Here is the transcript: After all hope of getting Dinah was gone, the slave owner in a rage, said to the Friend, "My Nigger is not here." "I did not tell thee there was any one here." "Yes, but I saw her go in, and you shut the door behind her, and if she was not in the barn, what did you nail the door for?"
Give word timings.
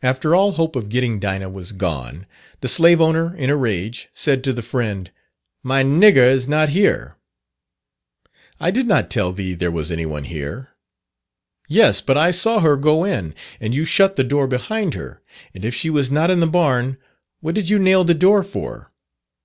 After 0.00 0.32
all 0.36 0.52
hope 0.52 0.76
of 0.76 0.88
getting 0.88 1.18
Dinah 1.18 1.50
was 1.50 1.72
gone, 1.72 2.26
the 2.60 2.68
slave 2.68 3.00
owner 3.00 3.34
in 3.34 3.50
a 3.50 3.56
rage, 3.56 4.08
said 4.14 4.44
to 4.44 4.52
the 4.52 4.62
Friend, 4.62 5.10
"My 5.64 5.82
Nigger 5.82 6.18
is 6.32 6.46
not 6.46 6.68
here." 6.68 7.16
"I 8.60 8.70
did 8.70 8.86
not 8.86 9.10
tell 9.10 9.32
thee 9.32 9.54
there 9.54 9.72
was 9.72 9.90
any 9.90 10.06
one 10.06 10.22
here." 10.22 10.68
"Yes, 11.68 12.00
but 12.00 12.16
I 12.16 12.30
saw 12.30 12.60
her 12.60 12.76
go 12.76 13.02
in, 13.02 13.34
and 13.58 13.74
you 13.74 13.84
shut 13.84 14.14
the 14.14 14.22
door 14.22 14.46
behind 14.46 14.94
her, 14.94 15.20
and 15.52 15.64
if 15.64 15.74
she 15.74 15.90
was 15.90 16.12
not 16.12 16.30
in 16.30 16.38
the 16.38 16.46
barn, 16.46 16.96
what 17.40 17.56
did 17.56 17.68
you 17.68 17.80
nail 17.80 18.04
the 18.04 18.14
door 18.14 18.44
for?" 18.44 18.88